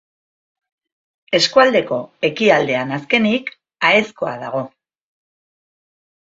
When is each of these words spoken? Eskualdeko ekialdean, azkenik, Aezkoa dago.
Eskualdeko 1.39 1.99
ekialdean, 2.31 2.95
azkenik, 2.99 3.55
Aezkoa 3.93 4.35
dago. 4.49 4.67